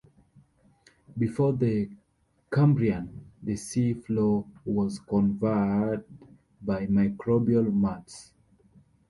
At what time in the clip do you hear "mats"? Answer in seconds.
7.71-8.31